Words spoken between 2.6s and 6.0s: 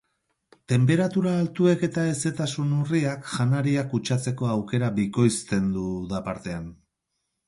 urriak janaria kutsatzeko aukera bikoitzen du